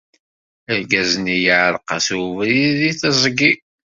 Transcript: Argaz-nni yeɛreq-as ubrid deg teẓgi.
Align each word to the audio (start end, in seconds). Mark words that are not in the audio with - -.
Argaz-nni 0.71 1.37
yeɛreq-as 1.45 2.07
ubrid 2.19 2.71
deg 2.81 2.93
teẓgi. 3.01 3.51